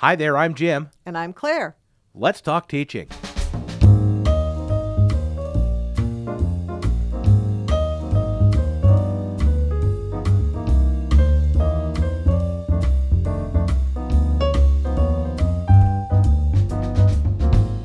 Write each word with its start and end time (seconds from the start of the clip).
Hi 0.00 0.16
there, 0.16 0.34
I'm 0.38 0.54
Jim. 0.54 0.88
And 1.04 1.18
I'm 1.18 1.34
Claire. 1.34 1.76
Let's 2.14 2.40
talk 2.40 2.70
teaching. 2.70 3.06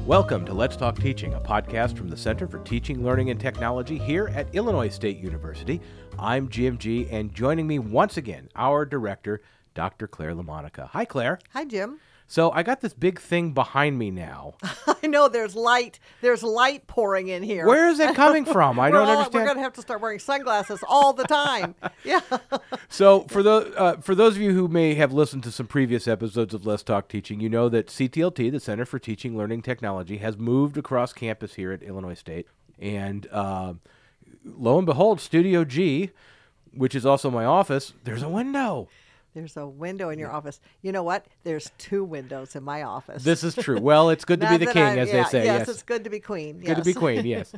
Welcome 0.06 0.46
to 0.46 0.54
Let's 0.54 0.78
Talk 0.78 0.98
Teaching, 0.98 1.34
a 1.34 1.42
podcast 1.42 1.98
from 1.98 2.08
the 2.08 2.16
Center 2.16 2.48
for 2.48 2.60
Teaching, 2.60 3.04
Learning, 3.04 3.30
and 3.30 3.38
Technology 3.38 3.98
here 3.98 4.32
at 4.34 4.48
Illinois 4.56 4.88
State 4.88 5.18
University. 5.18 5.82
I'm 6.18 6.48
Jim 6.48 6.78
G, 6.78 7.10
and 7.12 7.36
joining 7.36 7.68
me 7.68 7.80
once 7.80 8.16
again, 8.16 8.48
our 8.56 8.86
director, 8.86 9.42
Dr. 9.76 10.08
Claire 10.08 10.34
LaMonica. 10.34 10.88
Hi, 10.90 11.06
Claire. 11.06 11.38
Hi, 11.54 11.66
Jim. 11.66 12.00
So 12.28 12.50
I 12.52 12.64
got 12.64 12.82
this 12.82 12.96
big 12.96 13.20
thing 13.20 13.52
behind 13.54 14.00
me 14.00 14.10
now. 14.10 14.56
I 15.04 15.06
know 15.06 15.28
there's 15.28 15.56
light. 15.56 16.00
There's 16.22 16.42
light 16.42 16.88
pouring 16.88 17.28
in 17.28 17.44
here. 17.44 17.68
Where 17.68 17.88
is 17.88 18.00
it 18.00 18.16
coming 18.16 18.46
from? 18.52 18.80
I 18.80 18.90
don't 18.90 19.06
all- 19.08 19.12
understand. 19.18 19.44
We're 19.44 19.48
gonna 19.48 19.62
have 19.62 19.74
to 19.74 19.82
start 19.82 20.02
wearing 20.02 20.18
sunglasses 20.18 20.84
all 20.88 21.14
the 21.14 21.26
time. 21.26 21.76
yeah. 22.04 22.22
So 22.90 23.26
for 23.30 23.44
those 23.44 23.72
uh, 23.78 23.98
for 23.98 24.16
those 24.16 24.38
of 24.38 24.42
you 24.42 24.54
who 24.56 24.68
may 24.68 24.96
have 24.96 25.14
listened 25.14 25.44
to 25.44 25.52
some 25.52 25.68
previous 25.68 26.08
episodes 26.08 26.56
of 26.56 26.66
Let's 26.66 26.82
Talk 26.82 27.10
Teaching, 27.10 27.40
you 27.42 27.50
know 27.50 27.70
that 27.70 27.88
CTLT, 27.88 28.52
the 28.52 28.60
Center 28.60 28.86
for 28.86 28.98
Teaching, 28.98 29.38
Learning, 29.38 29.62
Technology, 29.62 30.18
has 30.18 30.36
moved 30.36 30.80
across 30.80 31.14
campus 31.14 31.54
here 31.54 31.72
at 31.72 31.84
Illinois 31.84 32.16
State, 32.16 32.48
and 32.80 33.28
uh, 33.32 33.74
lo 34.44 34.78
and 34.80 34.88
behold, 34.88 35.22
Studio 35.22 35.64
G, 35.64 36.10
which 36.74 36.96
is 36.96 37.06
also 37.06 37.30
my 37.30 37.46
office, 37.46 37.94
there's 38.04 38.24
a 38.24 38.30
window. 38.30 38.88
There's 39.36 39.56
a 39.58 39.68
window 39.68 40.10
in 40.10 40.18
your 40.18 40.32
office. 40.32 40.60
You 40.82 40.92
know 40.92 41.04
what? 41.04 41.28
There's 41.44 41.70
two 41.78 42.04
windows 42.04 42.56
in 42.56 42.64
my 42.64 42.82
office. 42.82 43.24
This 43.24 43.44
is 43.44 43.54
true. 43.54 43.80
Well, 43.80 44.10
it's 44.10 44.26
good 44.26 44.42
to 44.42 44.50
be 44.50 44.58
the 44.66 44.72
king, 44.74 44.82
I- 44.84 44.98
as 44.98 45.10
yeah, 45.10 45.24
they 45.24 45.30
say. 45.30 45.46
Yes, 45.46 45.60
Yes, 45.60 45.70
it's 45.70 45.84
good 45.84 46.04
to 46.06 46.10
be 46.10 46.20
queen. 46.20 46.60
Good 46.62 46.78
to 46.78 46.84
be 46.84 46.94
queen, 46.94 47.26
yes. 47.28 47.54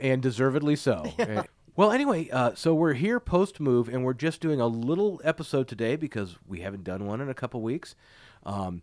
and 0.00 0.22
deservedly 0.22 0.76
so. 0.76 1.04
Uh, 1.18 1.42
Well, 1.76 1.92
anyway, 1.92 2.28
uh, 2.30 2.54
so 2.56 2.74
we're 2.74 2.94
here 2.94 3.20
post 3.20 3.60
move, 3.60 3.88
and 3.88 4.02
we're 4.04 4.12
just 4.14 4.40
doing 4.40 4.60
a 4.60 4.66
little 4.66 5.20
episode 5.22 5.68
today 5.68 5.94
because 5.94 6.36
we 6.46 6.60
haven't 6.60 6.82
done 6.82 7.06
one 7.06 7.20
in 7.20 7.28
a 7.28 7.34
couple 7.34 7.60
weeks. 7.62 7.94
Um, 8.44 8.82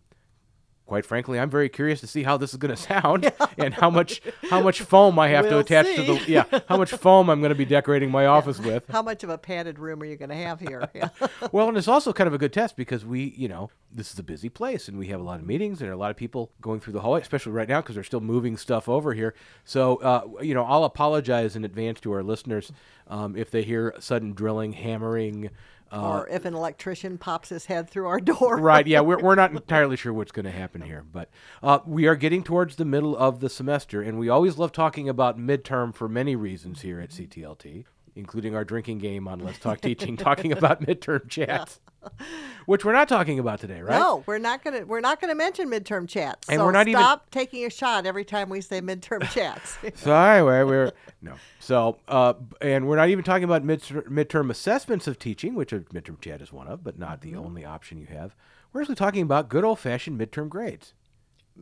quite 0.86 1.04
frankly, 1.04 1.38
I'm 1.38 1.50
very 1.50 1.68
curious 1.68 2.00
to 2.00 2.06
see 2.06 2.22
how 2.22 2.36
this 2.36 2.52
is 2.52 2.56
going 2.56 2.74
to 2.76 2.80
sound 2.80 3.30
and 3.58 3.74
how 3.74 3.90
much 3.90 4.22
how 4.50 4.62
much 4.62 4.80
foam 4.82 5.18
I 5.18 5.28
have 5.28 5.46
to 5.46 5.50
We'll 5.50 5.60
attach 5.60 5.86
to 5.96 6.02
the 6.02 6.22
yeah 6.26 6.44
how 6.68 6.76
much 6.76 6.92
foam 6.92 7.28
I'm 7.28 7.40
going 7.40 7.50
to 7.50 7.56
be 7.56 7.64
decorating 7.64 8.10
my 8.10 8.26
office 8.36 8.58
with. 8.58 8.84
How 8.88 9.02
much 9.02 9.24
of 9.24 9.30
a 9.30 9.38
padded 9.38 9.78
room 9.78 10.02
are 10.02 10.06
you 10.06 10.16
going 10.16 10.30
to 10.30 10.36
have 10.36 10.60
here? 10.60 10.88
Yeah. 10.94 11.08
Well, 11.52 11.68
and 11.68 11.76
it's 11.78 11.88
also 11.88 12.12
kind 12.12 12.26
of 12.28 12.34
a 12.34 12.38
good 12.38 12.52
test 12.52 12.76
because 12.76 13.04
we, 13.04 13.34
you 13.36 13.48
know, 13.48 13.70
this 13.92 14.12
is 14.12 14.18
a 14.18 14.22
busy 14.22 14.48
place 14.48 14.88
and 14.88 14.98
we 14.98 15.08
have 15.08 15.20
a 15.20 15.22
lot 15.22 15.38
of 15.38 15.46
meetings 15.46 15.80
and 15.80 15.90
a 15.90 15.96
lot 15.96 16.10
of 16.10 16.16
people 16.16 16.50
going 16.60 16.80
through 16.80 16.92
the 16.94 17.00
hallway, 17.00 17.20
especially 17.20 17.52
right 17.52 17.68
now 17.68 17.80
because 17.80 17.94
they're 17.94 18.04
still 18.04 18.20
moving 18.20 18.56
stuff 18.56 18.88
over 18.88 19.14
here. 19.14 19.34
So, 19.64 19.96
uh, 19.96 20.26
you 20.42 20.54
know, 20.54 20.64
I'll 20.64 20.84
apologize 20.84 21.56
in 21.56 21.64
advance 21.64 22.00
to 22.00 22.12
our 22.12 22.22
listeners 22.22 22.72
um, 23.08 23.36
if 23.36 23.50
they 23.50 23.62
hear 23.62 23.94
sudden 23.98 24.32
drilling, 24.32 24.72
hammering. 24.72 25.50
Uh, 25.92 26.08
or 26.08 26.28
if 26.28 26.44
an 26.44 26.54
electrician 26.54 27.16
pops 27.16 27.48
his 27.48 27.66
head 27.66 27.88
through 27.88 28.06
our 28.06 28.20
door. 28.32 28.56
right, 28.58 28.86
yeah, 28.86 29.00
we're, 29.00 29.18
we're 29.18 29.34
not 29.34 29.52
entirely 29.52 29.96
sure 29.96 30.12
what's 30.12 30.32
going 30.32 30.44
to 30.44 30.50
happen 30.50 30.82
here, 30.82 31.04
but 31.12 31.30
uh, 31.62 31.78
we 31.86 32.06
are 32.06 32.16
getting 32.16 32.42
towards 32.42 32.76
the 32.76 32.84
middle 32.84 33.16
of 33.16 33.40
the 33.40 33.48
semester, 33.48 34.02
and 34.02 34.18
we 34.18 34.28
always 34.28 34.58
love 34.58 34.72
talking 34.72 35.08
about 35.08 35.38
midterm 35.38 35.94
for 35.94 36.08
many 36.08 36.34
reasons 36.34 36.82
here 36.82 37.00
at 37.00 37.10
CTLT, 37.10 37.84
including 38.16 38.56
our 38.56 38.64
drinking 38.64 38.98
game 38.98 39.28
on 39.28 39.38
Let's 39.38 39.58
Talk 39.58 39.80
Teaching, 39.80 40.16
talking 40.16 40.50
about 40.52 40.80
midterm 40.86 41.28
chats, 41.28 41.80
which 42.66 42.84
we're 42.84 42.92
not 42.92 43.08
talking 43.08 43.38
about 43.38 43.60
today, 43.60 43.80
right? 43.80 43.98
No, 43.98 44.22
we're 44.26 44.38
not 44.38 44.62
gonna 44.64 44.84
we're 44.84 45.00
not 45.00 45.20
gonna 45.20 45.34
mention 45.34 45.70
midterm 45.70 46.08
chats. 46.08 46.48
And 46.48 46.58
so 46.58 46.64
we're 46.64 46.72
not 46.72 46.88
even- 46.88 47.00
stop 47.00 47.30
taking 47.30 47.64
a 47.64 47.70
shot 47.70 48.06
every 48.06 48.24
time 48.24 48.48
we 48.48 48.60
say 48.60 48.80
midterm 48.80 49.28
chats. 49.32 49.78
So 49.96 50.14
anyway, 50.14 50.62
we're 50.64 50.92
no. 51.22 51.34
So 51.58 51.98
uh, 52.08 52.34
and 52.60 52.86
we're 52.86 52.96
not 52.96 53.08
even 53.08 53.24
talking 53.24 53.44
about 53.44 53.64
mid- 53.64 53.82
midterm 53.82 54.50
assessments 54.50 55.06
of 55.06 55.18
teaching, 55.18 55.54
which 55.54 55.72
a 55.72 55.80
midterm 55.80 56.20
chat 56.20 56.40
is 56.40 56.52
one 56.52 56.68
of, 56.68 56.82
but 56.84 56.98
not 56.98 57.20
the 57.20 57.34
only 57.36 57.64
option 57.64 57.98
you 57.98 58.06
have. 58.06 58.34
We're 58.72 58.82
actually 58.82 58.96
talking 58.96 59.22
about 59.22 59.48
good 59.48 59.64
old 59.64 59.78
fashioned 59.78 60.20
midterm 60.20 60.48
grades. 60.48 60.92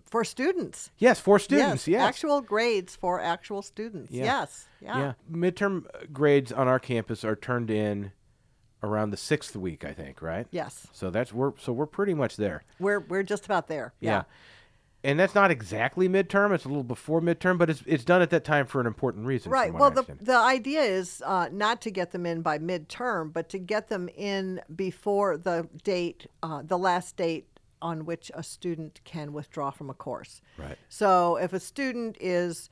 for 0.05 0.25
students. 0.25 0.91
Yes, 0.99 1.21
for 1.21 1.39
students. 1.39 1.87
Yes, 1.87 2.03
Actual 2.03 2.41
grades 2.41 2.97
for 2.97 3.21
actual 3.21 3.63
students. 3.63 4.11
Yeah. 4.11 4.25
Yes. 4.25 4.67
Yeah. 4.81 4.99
yeah. 4.99 5.13
Midterm 5.31 5.87
uh, 5.87 6.07
grades 6.13 6.51
on 6.51 6.67
our 6.67 6.81
campus 6.81 7.25
are 7.25 7.37
turned 7.37 7.71
in 7.71 8.11
around 8.85 9.11
the 9.11 9.17
sixth 9.17 9.57
week, 9.57 9.85
I 9.85 9.93
think. 9.93 10.23
Right. 10.23 10.47
Yes. 10.51 10.87
So 10.93 11.11
that's 11.11 11.33
we're 11.33 11.53
so 11.59 11.73
we're 11.73 11.87
pretty 11.87 12.15
much 12.15 12.37
there. 12.37 12.65
We're 12.79 13.01
we're 13.01 13.23
just 13.23 13.45
about 13.45 13.69
there. 13.69 13.95
Yeah. 14.01 14.25
And 15.03 15.21
that's 15.21 15.35
not 15.35 15.51
exactly 15.51 16.09
midterm. 16.09 16.55
It's 16.55 16.65
a 16.65 16.69
little 16.69 16.83
before 16.83 17.21
midterm, 17.21 17.59
but 17.59 17.69
it's 17.69 17.83
it's 17.87 18.05
done 18.05 18.23
at 18.23 18.31
that 18.31 18.45
time 18.45 18.67
for 18.67 18.81
an 18.81 18.87
important 18.87 19.27
reason. 19.27 19.53
Right. 19.53 19.73
Well, 19.73 19.91
the 19.91 20.05
the 20.21 20.37
idea 20.37 20.81
is 20.81 21.23
uh, 21.27 21.49
not 21.53 21.83
to 21.83 21.91
get 21.91 22.13
them 22.13 22.25
in 22.25 22.41
by 22.41 22.59
midterm, 22.59 23.33
but 23.33 23.51
to 23.51 23.59
get 23.59 23.89
them 23.89 24.09
in 24.17 24.63
before 24.75 25.37
the 25.37 25.69
date, 25.83 26.27
uh, 26.43 26.63
the 26.65 26.79
last 26.79 27.17
date 27.17 27.49
on 27.83 28.07
which 28.07 28.31
a 28.35 28.43
student 28.43 29.01
can 29.05 29.35
withdraw 29.35 29.71
from 29.71 29.91
a 29.91 29.95
course. 29.95 30.41
Right. 30.57 30.79
So 30.89 31.37
if 31.37 31.53
a 31.53 31.61
student 31.61 32.17
is 32.19 32.71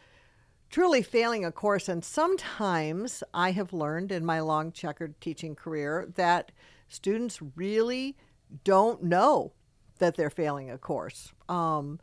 truly 0.72 1.02
failing 1.02 1.44
a 1.44 1.52
course, 1.52 1.88
and 1.88 2.04
sometimes 2.04 3.22
I 3.32 3.52
have 3.52 3.72
learned 3.72 4.10
in 4.10 4.24
my 4.24 4.40
long 4.40 4.72
checkered 4.72 5.20
teaching 5.20 5.54
career 5.54 6.10
that 6.16 6.50
students 6.88 7.40
really 7.54 8.16
don't 8.64 9.02
know 9.02 9.52
that 9.98 10.16
they're 10.16 10.30
failing 10.30 10.70
a 10.70 10.78
course. 10.78 11.32
Um, 11.48 12.00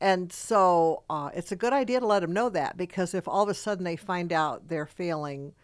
and 0.00 0.30
so 0.30 1.02
uh, 1.08 1.30
it's 1.34 1.50
a 1.50 1.56
good 1.56 1.72
idea 1.72 1.98
to 1.98 2.06
let 2.06 2.20
them 2.20 2.32
know 2.32 2.50
that 2.50 2.76
because 2.76 3.14
if 3.14 3.26
all 3.26 3.42
of 3.42 3.48
a 3.48 3.54
sudden 3.54 3.84
they 3.84 3.96
find 3.96 4.32
out 4.32 4.68
they're 4.68 4.86
failing 4.86 5.54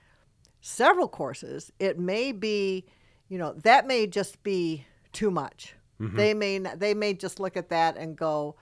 several 0.63 1.09
courses, 1.09 1.71
it 1.79 1.99
may 1.99 2.33
be, 2.33 2.87
you 3.29 3.37
know, 3.37 3.53
that 3.53 3.87
may 3.87 4.07
just 4.07 4.43
be 4.43 4.87
too 5.13 5.31
much. 5.31 5.75
They 6.17 6.33
may 6.33 6.59
they 6.59 6.95
may 6.95 7.13
just 7.13 7.39
look 7.39 7.59
at 7.59 7.69
that 7.69 7.99
and 7.99 8.17
go, 8.17 8.57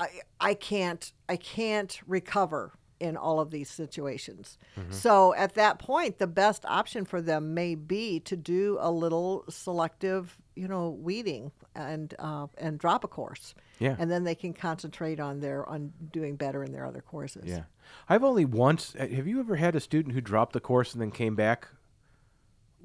I 0.00 0.08
I 0.40 0.54
can't 0.54 1.12
I 1.28 1.36
can't 1.36 2.00
recover 2.06 2.72
in 2.98 3.16
all 3.16 3.40
of 3.40 3.50
these 3.50 3.70
situations. 3.70 4.58
So 4.90 5.34
at 5.34 5.54
that 5.54 5.78
point, 5.78 6.18
the 6.18 6.26
best 6.26 6.64
option 6.66 7.06
for 7.06 7.22
them 7.22 7.54
may 7.54 7.74
be 7.74 8.20
to 8.20 8.36
do 8.36 8.76
a 8.78 8.90
little 8.90 9.44
selective, 9.48 10.36
you 10.54 10.68
know, 10.68 10.90
weeding 10.90 11.50
and 11.74 12.14
uh, 12.18 12.48
and 12.58 12.78
drop 12.78 13.04
a 13.04 13.08
course. 13.08 13.54
Yeah. 13.78 13.96
And 13.98 14.10
then 14.10 14.24
they 14.24 14.34
can 14.34 14.52
concentrate 14.52 15.18
on 15.18 15.40
their 15.40 15.66
on 15.66 15.92
doing 16.12 16.36
better 16.36 16.62
in 16.62 16.72
their 16.72 16.84
other 16.84 17.00
courses. 17.00 17.44
Yeah. 17.46 17.62
I've 18.08 18.22
only 18.22 18.44
once. 18.44 18.92
Have 18.92 19.26
you 19.26 19.40
ever 19.40 19.56
had 19.56 19.74
a 19.74 19.80
student 19.80 20.14
who 20.14 20.20
dropped 20.20 20.52
the 20.52 20.60
course 20.60 20.92
and 20.92 21.00
then 21.00 21.10
came 21.10 21.34
back 21.34 21.68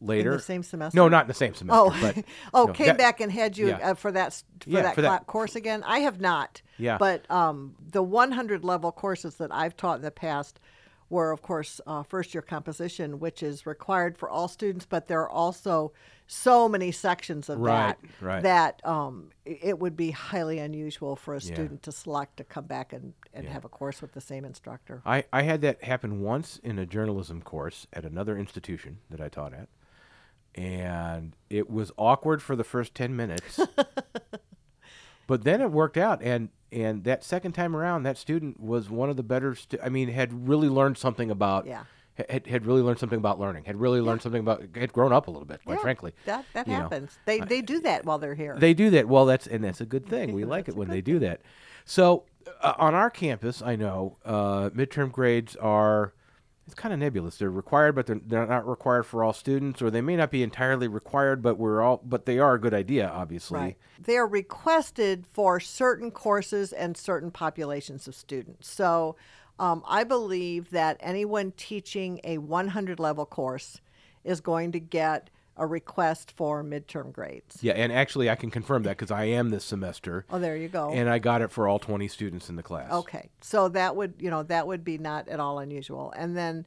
later? 0.06 0.32
In 0.32 0.38
the 0.38 0.44
same 0.44 0.64
semester. 0.64 0.96
No, 0.98 1.08
not 1.08 1.26
in 1.26 1.28
the 1.28 1.34
same 1.34 1.54
semester. 1.54 1.80
Oh, 1.80 1.98
but 2.02 2.24
oh, 2.54 2.66
no, 2.66 2.74
came 2.74 2.88
that- 2.88 2.98
back 2.98 3.22
and 3.22 3.32
had 3.32 3.58
you 3.58 3.68
yeah. 3.70 3.92
uh, 3.92 3.94
for 3.94 4.12
that 4.12 4.34
for 4.62 4.70
Yeah, 4.70 4.82
that, 4.84 4.96
for 4.96 5.02
that- 5.02 5.28
course 5.28 5.56
again. 5.56 5.84
I 5.84 6.00
have 6.00 6.20
not. 6.22 6.62
Yeah. 6.78 6.98
But 6.98 7.30
um, 7.32 7.76
the 7.92 8.04
100 8.04 8.64
level 8.64 8.92
courses 8.92 9.36
that 9.36 9.54
I've 9.54 9.78
taught 9.78 9.98
in 9.98 10.02
the 10.02 10.12
past 10.12 10.60
were, 11.08 11.32
of 11.32 11.42
course, 11.44 11.80
uh, 11.86 12.02
first 12.02 12.34
year 12.34 12.42
composition, 12.42 13.20
which 13.20 13.44
is 13.44 13.66
required 13.68 14.18
for 14.18 14.28
all 14.30 14.48
students. 14.48 14.88
But 14.88 15.08
there 15.08 15.22
are 15.22 15.30
also 15.30 15.94
so 16.28 16.68
many 16.68 16.92
sections 16.92 17.48
of 17.48 17.60
Right, 17.60 17.96
that 18.20 18.26
right. 18.26 18.42
that 18.44 18.82
um, 18.84 19.30
it 19.46 19.78
would 19.78 19.96
be 19.96 20.10
highly 20.10 20.58
unusual 20.58 21.16
for 21.16 21.36
a 21.36 21.40
Yeah. 21.40 21.54
student 21.54 21.84
to 21.84 21.92
select 21.92 22.38
to 22.38 22.44
come 22.44 22.66
back 22.66 22.92
and, 22.92 23.14
and 23.36 23.48
have 23.48 23.64
a 23.64 23.70
course 23.70 24.02
with 24.02 24.14
the 24.14 24.22
same 24.22 24.44
instructor. 24.44 25.04
I, 25.06 25.26
I 25.32 25.44
had 25.44 25.62
that 25.62 25.84
happen 25.84 26.22
once 26.22 26.60
in 26.64 26.80
a 26.80 26.88
journalism 26.88 27.44
course 27.44 27.86
at 27.94 28.04
another 28.04 28.36
institution 28.36 28.98
that 29.12 29.22
I 29.22 29.30
taught 29.30 29.54
at. 29.54 29.70
And 30.56 31.36
it 31.50 31.70
was 31.70 31.92
awkward 31.98 32.42
for 32.42 32.56
the 32.56 32.64
first 32.64 32.96
10 32.96 33.16
minutes. 33.16 33.60
but 35.28 35.44
then 35.44 35.62
it 35.62 35.72
worked 35.72 35.98
out. 35.98 36.22
And, 36.24 36.50
and 36.72 37.04
that 37.04 37.24
second 37.24 37.52
time 37.54 37.75
around, 37.75 38.04
that 38.04 38.18
student 38.18 38.60
was 38.60 38.90
one 38.90 39.10
of 39.10 39.18
the 39.18 39.24
better, 39.24 39.56
stu- 39.56 39.80
I 39.84 39.90
mean, 39.90 40.10
had 40.10 40.48
really 40.48 40.69
learned 40.69 40.98
something 40.98 41.30
about, 41.30 41.66
Yeah. 41.66 41.84
had, 42.30 42.48
had 42.48 42.66
really 42.66 42.81
learned 42.81 43.00
something 43.00 43.18
about 43.18 43.40
learning, 43.40 43.66
had 43.66 43.75
really 43.80 44.00
learned 44.02 44.22
something 44.22 44.40
about, 44.40 44.63
had 44.75 44.94
grown 44.94 45.12
up 45.12 45.28
a 45.28 45.31
little 45.31 45.46
bit, 45.46 45.62
quite 45.66 45.75
Yeah, 45.75 45.81
frankly. 45.81 46.13
that 46.25 46.46
that 46.54 46.68
you 46.68 46.74
know. 46.74 46.80
happens. 46.84 47.18
they 47.25 47.40
they 47.42 47.62
do 47.62 47.80
that 47.81 48.06
while 48.06 48.18
they're 48.19 48.36
here. 48.36 48.56
They 48.58 48.74
do 48.74 48.90
that. 48.92 49.08
Well, 49.10 49.25
that's 49.25 49.48
and 49.48 49.63
that's 49.63 49.81
a 49.81 49.86
good 49.86 50.08
thing. 50.08 50.34
We 50.34 50.46
like 50.46 50.68
it 50.69 50.75
when 50.75 50.88
they 50.88 51.01
do 51.01 51.19
that. 51.19 51.42
So, 51.84 52.24
uh, 52.62 52.74
on 52.78 52.96
our 52.96 53.10
campus, 53.10 53.62
I 53.62 53.75
know 53.75 54.18
uh, 54.24 54.69
midterm 54.69 55.12
grades 55.12 55.56
are 55.58 56.13
it's 56.65 56.75
kind 56.75 56.94
of 56.94 57.00
nebulous. 57.00 57.38
They're 57.38 57.50
required, 57.50 57.94
but 57.94 58.07
they're, 58.07 58.19
they're 58.25 58.47
not 58.47 58.67
required 58.67 59.06
for 59.06 59.23
all 59.23 59.33
students, 59.33 59.81
or 59.81 59.91
they 59.91 60.01
may 60.01 60.15
not 60.15 60.31
be 60.31 60.41
entirely 60.41 60.88
required, 60.88 61.41
but 61.41 61.59
we're 61.59 61.81
all 61.81 62.01
but 62.03 62.25
they 62.25 62.39
are 62.39 62.56
a 62.56 62.59
good 62.59 62.73
idea, 62.73 63.07
obviously. 63.07 63.59
Right. 63.59 63.77
They 64.00 64.17
are 64.17 64.27
requested 64.27 65.25
for 65.31 65.59
certain 65.59 66.09
courses 66.09 66.73
and 66.73 66.97
certain 66.97 67.29
populations 67.29 68.07
of 68.07 68.15
students. 68.15 68.67
So 68.69 69.15
um, 69.59 69.83
I 69.88 70.03
believe 70.03 70.71
that 70.71 70.97
anyone 71.00 71.53
teaching 71.56 72.19
a 72.23 72.39
100 72.39 73.00
level 73.00 73.25
course 73.25 73.79
is 74.23 74.41
going 74.41 74.71
to 74.71 74.79
get 74.79 75.29
a 75.57 75.66
request 75.66 76.31
for 76.36 76.63
midterm 76.63 77.12
grades. 77.13 77.57
Yeah, 77.62 77.74
and 77.74 77.92
actually, 77.92 78.30
I 78.30 78.36
can 78.36 78.52
confirm 78.52 78.84
that 78.84 78.98
because 78.98 79.12
I 79.12 79.25
am 79.25 79.50
this 79.50 79.63
semester, 79.63 80.25
Oh, 80.30 80.40
there 80.40 80.57
you 80.57 80.68
go. 80.68 80.90
and 80.92 81.10
I 81.10 81.19
got 81.19 81.42
it 81.42 81.52
for 81.52 81.68
all 81.68 81.80
20 81.80 82.07
students 82.07 82.50
in 82.50 82.56
the 82.56 82.63
class. 82.63 82.92
Okay, 82.92 83.30
so 83.42 83.69
that 83.69 83.96
would 83.96 84.13
you 84.19 84.30
know 84.30 84.44
that 84.44 84.68
would 84.68 84.84
be 84.84 84.98
not 84.98 85.28
at 85.30 85.40
all 85.40 85.60
unusual, 85.60 86.13
and 86.18 86.36
then 86.36 86.66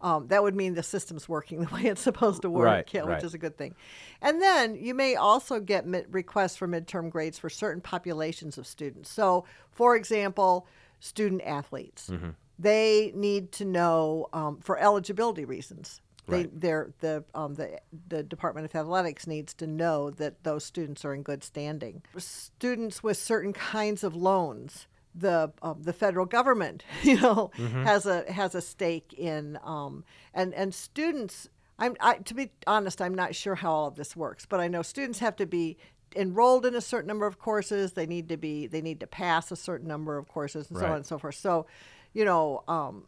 um, 0.00 0.28
that 0.28 0.44
would 0.44 0.54
mean 0.54 0.74
the 0.74 0.82
system's 0.84 1.28
working 1.28 1.60
the 1.64 1.74
way 1.74 1.82
it's 1.86 2.00
supposed 2.00 2.42
to 2.42 2.50
work, 2.50 2.64
Right, 2.66 2.88
yeah, 2.92 3.00
right. 3.00 3.16
which 3.16 3.24
is 3.24 3.34
a 3.34 3.38
good 3.38 3.56
thing. 3.58 3.74
And 4.22 4.40
then 4.40 4.76
you 4.76 4.94
may 4.94 5.16
also 5.16 5.58
get 5.58 5.86
mid- 5.86 6.06
requests 6.14 6.56
for 6.56 6.68
midterm 6.68 7.10
grades 7.10 7.38
for 7.38 7.50
certain 7.50 7.80
populations 7.80 8.56
of 8.58 8.66
students. 8.68 9.10
So, 9.10 9.44
for 9.72 9.96
example, 9.96 10.68
student 11.00 11.42
athletes, 11.42 12.08
Mm-hmm. 12.10 12.30
they 12.60 13.10
need 13.16 13.50
to 13.52 13.64
know 13.64 14.28
um, 14.32 14.60
for 14.60 14.78
eligibility 14.78 15.44
reasons. 15.44 16.00
They, 16.28 16.36
Right. 16.42 16.60
they're, 16.60 16.90
the, 17.00 17.24
um, 17.34 17.54
the, 17.54 17.80
the 18.08 18.22
Department 18.22 18.66
of 18.66 18.74
Athletics 18.74 19.26
needs 19.26 19.54
to 19.54 19.66
know 19.66 20.10
that 20.10 20.44
those 20.44 20.64
students 20.64 21.04
are 21.04 21.14
in 21.14 21.22
good 21.22 21.42
standing. 21.42 22.02
Students 22.18 23.02
with 23.02 23.16
certain 23.16 23.52
kinds 23.52 24.04
of 24.04 24.14
loans, 24.14 24.86
the 25.14 25.50
um, 25.62 25.82
the 25.82 25.92
federal 25.92 26.26
government, 26.26 26.84
you 27.02 27.18
know, 27.20 27.50
has 27.56 28.06
a 28.06 28.30
has 28.30 28.54
a 28.54 28.60
stake 28.60 29.12
in, 29.14 29.58
um, 29.64 30.04
and 30.34 30.54
and 30.54 30.74
students. 30.74 31.48
I'm 31.78 31.96
I, 32.00 32.16
to 32.16 32.34
be 32.34 32.50
honest, 32.66 33.00
I'm 33.00 33.14
not 33.14 33.34
sure 33.34 33.54
how 33.56 33.72
all 33.72 33.88
of 33.88 33.94
this 33.96 34.14
works, 34.14 34.46
but 34.46 34.60
I 34.60 34.68
know 34.68 34.82
students 34.82 35.18
have 35.20 35.34
to 35.36 35.46
be 35.46 35.76
enrolled 36.14 36.66
in 36.66 36.74
a 36.74 36.80
certain 36.80 37.08
number 37.08 37.26
of 37.26 37.38
courses. 37.38 37.92
They 37.92 38.06
need 38.06 38.28
to 38.28 38.36
be 38.36 38.66
they 38.66 38.82
need 38.82 39.00
to 39.00 39.06
pass 39.06 39.50
a 39.50 39.56
certain 39.56 39.88
number 39.88 40.18
of 40.18 40.28
courses, 40.28 40.68
and 40.70 40.78
so 40.78 40.84
on 40.86 40.96
and 40.96 41.06
so 41.06 41.18
forth. 41.18 41.34
So, 41.36 41.66
you 42.12 42.24
know, 42.24 42.62
um, 42.68 43.04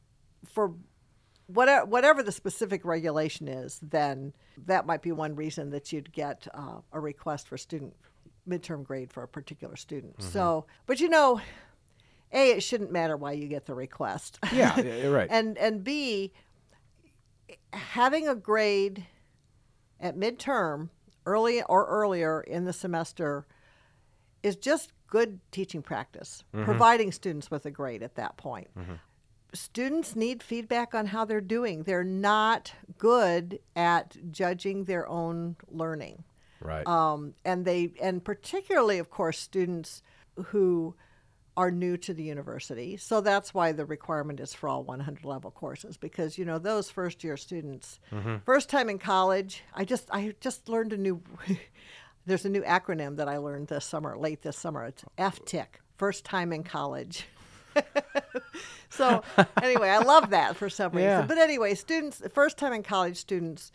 for 0.51 0.73
whatever 1.55 1.87
whatever 1.87 2.23
the 2.23 2.33
specific 2.33 2.85
regulation 2.85 3.49
is, 3.49 3.81
then 3.83 4.33
that 4.67 4.87
might 4.87 5.03
be 5.03 5.13
one 5.13 5.35
reason 5.35 5.71
that 5.71 5.93
you'd 5.93 6.13
get 6.13 6.47
uh, 6.55 6.81
a 6.93 7.01
request 7.01 7.49
for 7.49 7.57
student 7.57 7.95
midterm 8.49 8.85
grade 8.85 9.13
for 9.13 9.23
a 9.23 9.29
particular 9.29 9.77
student. 9.77 10.19
Mm-hmm. 10.19 10.31
So, 10.31 10.67
but 10.87 11.01
you 11.01 11.09
know, 11.09 11.41
a 12.33 12.51
it 12.53 12.63
shouldn't 12.63 12.93
matter 12.93 13.17
why 13.17 13.33
you 13.33 13.49
get 13.49 13.67
the 13.67 13.75
request. 13.75 14.39
Yeah, 14.53 14.79
yeah, 14.81 14.97
yeah, 14.97 15.07
right. 15.09 15.29
and 15.31 15.57
and 15.59 15.85
b 15.85 16.33
having 17.73 18.29
a 18.29 18.35
grade 18.35 19.07
at 20.01 20.17
midterm 20.17 20.89
early 21.27 21.63
or 21.63 21.87
earlier 21.87 22.41
in 22.41 22.65
the 22.65 22.73
semester 22.73 23.47
is 24.43 24.57
just 24.57 24.93
good 25.07 25.41
teaching 25.51 25.83
practice 25.83 26.45
mm-hmm. 26.55 26.65
providing 26.65 27.13
students 27.13 27.51
with 27.51 27.67
a 27.67 27.71
grade 27.71 28.03
at 28.03 28.15
that 28.15 28.37
point 28.37 28.69
mm-hmm. 28.79 28.95
Students 29.53 30.15
need 30.17 30.43
feedback 30.43 30.95
on 30.95 31.07
how 31.07 31.25
they're 31.25 31.41
doing. 31.41 31.83
They're 31.83 32.05
not 32.05 32.73
good 32.99 33.59
at 33.75 34.17
judging 34.31 34.85
their 34.85 35.09
own 35.09 35.57
learning. 35.71 36.25
Right. 36.63 36.87
um, 36.87 37.33
and 37.43 37.65
they 37.65 37.93
and 38.03 38.23
particularly 38.23 38.99
of 38.99 39.09
course 39.09 39.39
students 39.39 40.03
who 40.47 40.95
are 41.57 41.71
new 41.71 41.97
to 41.97 42.15
the 42.15 42.23
university. 42.23 42.97
So 42.97 43.21
that's 43.21 43.53
why 43.53 43.73
the 43.73 43.85
requirement 43.85 44.41
is 44.41 44.55
for 44.55 44.69
all 44.69 44.83
100 44.85 45.25
level 45.25 45.51
courses 45.51 45.97
because 45.97 46.39
you 46.39 46.45
know 46.45 46.59
those 46.59 46.91
first 46.91 47.25
year 47.25 47.37
students 47.37 47.99
first 48.45 48.69
time 48.69 48.89
in 48.89 48.99
college 48.99 49.63
i 49.75 49.85
just 49.85 50.09
i 50.13 50.35
just 50.41 50.69
learned 50.69 50.93
a 50.93 50.97
new 50.97 51.23
there's 52.27 52.45
a 52.45 52.49
new 52.49 52.63
acronym 52.63 53.17
that 53.17 53.29
i 53.29 53.37
learned 53.37 53.69
this 53.69 53.85
summer 53.85 54.17
late 54.17 54.43
this 54.43 54.57
summer. 54.57 54.85
It's 54.85 55.05
ftic 55.19 55.67
first 55.97 56.25
time 56.25 56.53
in 56.53 56.63
college 56.63 57.27
so 58.91 59.23
anyway 59.63 59.89
i 59.89 59.99
love 59.99 60.31
that 60.31 60.57
for 60.57 60.69
some 60.69 60.93
reason 60.93 61.09
Yeah. 61.11 61.23
but 61.27 61.39
anyway 61.39 61.75
students 61.75 62.23
first 62.33 62.57
time 62.59 62.73
in 62.73 62.83
college 62.83 63.17
students 63.17 63.73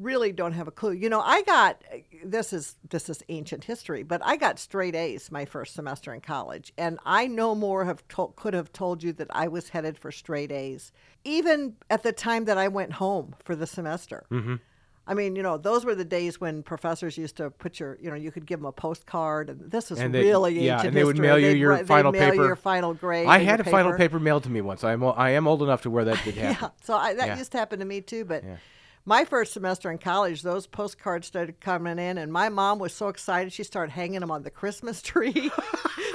really 0.00 0.30
don't 0.30 0.52
have 0.52 0.68
a 0.68 0.70
clue. 0.70 0.92
You 0.92 1.08
know, 1.08 1.20
I 1.20 1.42
got 1.42 1.82
this 2.24 2.52
is 2.52 2.76
this 2.88 3.10
is 3.10 3.20
ancient 3.30 3.64
history, 3.64 4.04
but 4.04 4.20
I 4.24 4.36
got 4.36 4.60
straight 4.60 4.94
A's 4.94 5.32
my 5.32 5.44
first 5.44 5.74
semester 5.74 6.14
in 6.14 6.20
college, 6.20 6.72
and 6.78 7.00
I 7.04 7.26
no 7.26 7.56
more 7.56 7.84
have 7.84 8.06
to- 8.10 8.32
could 8.36 8.54
have 8.54 8.72
told 8.72 9.02
you 9.02 9.12
that 9.14 9.26
I 9.30 9.48
was 9.48 9.70
headed 9.70 9.98
for 9.98 10.12
straight 10.12 10.52
A's, 10.52 10.92
even 11.24 11.74
at 11.90 12.04
the 12.04 12.12
time 12.12 12.44
that 12.44 12.56
I 12.56 12.68
went 12.68 12.92
home 12.92 13.34
for 13.42 13.56
the 13.56 13.66
semester. 13.66 14.24
Mm-hmm. 14.30 14.54
I 15.10 15.14
mean, 15.14 15.34
you 15.36 15.42
know, 15.42 15.56
those 15.56 15.84
were 15.86 15.94
the 15.94 16.04
days 16.04 16.38
when 16.38 16.62
professors 16.62 17.16
used 17.16 17.36
to 17.38 17.50
put 17.50 17.80
your, 17.80 17.96
you 18.00 18.10
know, 18.10 18.14
you 18.16 18.30
could 18.30 18.44
give 18.46 18.60
them 18.60 18.66
a 18.66 18.72
postcard, 18.72 19.48
and 19.48 19.70
this 19.70 19.90
is 19.90 19.98
And 19.98 20.14
they- 20.14 20.22
really 20.22 20.60
yeah, 20.60 20.74
ancient 20.74 20.88
and 20.88 20.96
they 20.96 21.02
would 21.02 21.16
history. 21.16 21.26
mail 21.28 21.38
you 21.38 21.48
your 21.56 21.84
final 21.86 22.12
mail 22.12 22.26
you 22.26 22.30
paper. 22.32 22.46
your 22.46 22.56
final 22.56 22.92
grade. 22.94 23.26
I 23.26 23.38
had 23.38 23.58
a 23.60 23.64
your 23.64 23.70
final 23.72 23.92
paper. 23.92 23.98
paper 23.98 24.20
mailed 24.20 24.42
to 24.44 24.50
me 24.50 24.60
once. 24.60 24.84
I'm 24.84 25.02
o- 25.02 25.10
I 25.12 25.30
am 25.30 25.48
old 25.48 25.62
enough 25.62 25.82
to 25.82 25.90
where 25.90 26.04
that 26.04 26.22
did 26.24 26.34
happen. 26.36 26.58
Yeah, 26.62 26.68
so 26.82 26.94
I, 26.94 27.14
that 27.14 27.26
Yeah. 27.28 27.38
used 27.38 27.52
to 27.52 27.58
happen 27.58 27.78
to 27.78 27.86
me 27.86 28.02
too. 28.02 28.26
But 28.26 28.44
my 29.08 29.24
first 29.24 29.54
semester 29.54 29.90
in 29.90 29.96
college, 29.98 30.42
those 30.42 30.66
postcards 30.66 31.26
started 31.26 31.60
coming 31.60 31.98
in, 31.98 32.18
and 32.18 32.30
my 32.32 32.48
mom 32.50 32.78
was 32.78 32.92
so 32.92 33.08
excited 33.08 33.52
she 33.52 33.64
started 33.64 33.90
hanging 33.90 34.20
them 34.20 34.30
on 34.30 34.42
the 34.42 34.50
Christmas 34.50 35.00
tree. 35.10 35.50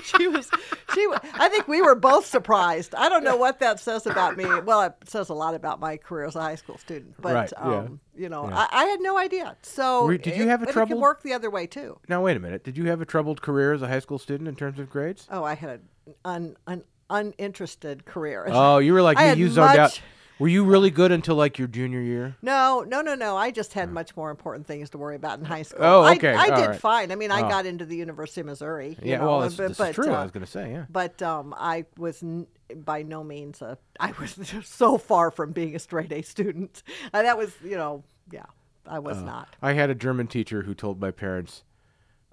she 0.03 0.27
was, 0.27 0.49
she. 0.93 1.07
wa- 1.07 1.19
I 1.33 1.49
think 1.49 1.67
we 1.67 1.81
were 1.81 1.95
both 1.95 2.25
surprised. 2.27 2.93
I 2.95 3.09
don't 3.09 3.23
know 3.23 3.35
what 3.35 3.59
that 3.59 3.79
says 3.79 4.05
about 4.05 4.37
me. 4.37 4.45
Well, 4.61 4.83
it 4.83 4.93
says 5.05 5.29
a 5.29 5.33
lot 5.33 5.55
about 5.55 5.79
my 5.79 5.97
career 5.97 6.25
as 6.25 6.35
a 6.35 6.41
high 6.41 6.55
school 6.55 6.77
student. 6.77 7.15
But 7.19 7.33
Right, 7.33 7.53
yeah. 7.57 7.77
um, 7.79 7.99
you 8.15 8.29
know, 8.29 8.47
Yeah. 8.47 8.67
I, 8.71 8.83
I 8.83 8.85
had 8.85 9.01
no 9.01 9.17
idea. 9.17 9.57
So 9.63 10.05
Were- 10.05 10.17
did 10.17 10.37
you 10.37 10.43
it- 10.43 10.49
have 10.49 10.61
a 10.61 10.65
but 10.71 10.91
It 10.91 10.97
work 10.97 11.23
the 11.23 11.33
other 11.33 11.49
way 11.49 11.65
too. 11.67 11.97
Now 12.07 12.21
wait 12.21 12.37
a 12.37 12.39
minute. 12.39 12.63
Did 12.63 12.77
you 12.77 12.85
have 12.85 13.01
a 13.01 13.05
troubled 13.05 13.41
career 13.41 13.73
as 13.73 13.81
a 13.81 13.87
high 13.87 13.99
school 13.99 14.19
student 14.19 14.47
in 14.47 14.55
terms 14.55 14.77
of 14.77 14.89
grades? 14.89 15.27
Oh, 15.31 15.43
I 15.43 15.55
had 15.55 15.81
an, 16.05 16.15
an, 16.25 16.55
an 16.67 16.83
uninterested 17.09 18.05
career. 18.05 18.45
Oh, 18.49 18.77
you 18.77 18.93
were 18.93 19.01
like 19.01 19.17
me. 19.37 19.41
You 19.41 19.49
zoned 19.49 19.77
out. 19.79 19.99
Were 20.43 20.49
you 20.49 20.65
really 20.65 20.89
good 20.91 21.13
until 21.13 21.35
like 21.35 21.57
your 21.57 21.69
junior 21.69 22.01
year? 22.01 22.35
No, 22.41 22.83
no, 22.85 22.99
no, 22.99 23.15
no. 23.15 23.37
I 23.37 23.49
just 23.49 23.71
had 23.71 23.89
much 23.89 24.13
more 24.17 24.29
important 24.29 24.67
things 24.67 24.89
to 24.89 24.97
worry 24.97 25.15
about 25.15 25.39
in 25.39 25.45
high 25.45 25.61
school. 25.61 25.79
Oh, 25.81 26.01
I- 26.01 26.15
okay. 26.15 26.33
I, 26.33 26.49
All 26.49 26.59
did 26.59 26.67
right. 26.67 26.79
fine. 26.81 27.11
I 27.13 27.15
mean, 27.15 27.31
I 27.31 27.43
Oh. 27.43 27.47
got 27.49 27.65
into 27.65 27.85
the 27.85 27.95
University 27.95 28.41
of 28.41 28.47
Missouri. 28.47 28.89
you 29.01 29.11
Yeah, 29.11 29.19
know, 29.19 29.27
well, 29.27 29.39
this, 29.39 29.55
but, 29.55 29.67
this 29.69 29.77
but, 29.77 29.89
is 29.91 29.95
true. 29.95 30.11
uh, 30.13 30.17
I 30.19 30.21
was 30.23 30.31
going 30.31 30.45
to 30.45 30.51
say, 30.51 30.69
yeah. 30.73 30.83
but 30.89 31.21
um, 31.21 31.55
I 31.57 31.85
was 31.97 32.21
n- 32.21 32.47
by 32.75 33.03
no 33.03 33.23
means 33.23 33.61
a. 33.61 33.77
I 34.01 34.11
was 34.19 34.37
so 34.65 34.97
far 34.97 35.31
from 35.31 35.53
being 35.53 35.77
a 35.77 35.79
straight 35.79 36.11
A 36.11 36.21
student. 36.21 36.83
Uh, 37.13 37.21
that 37.23 37.37
was, 37.37 37.53
you 37.63 37.77
know, 37.77 38.03
yeah, 38.29 38.43
I 38.85 38.99
was 38.99 39.19
Uh, 39.19 39.23
not. 39.23 39.55
I 39.61 39.71
had 39.71 39.89
a 39.89 39.95
German 39.95 40.27
teacher 40.27 40.63
who 40.63 40.73
told 40.73 40.99
my 40.99 41.11
parents, 41.11 41.63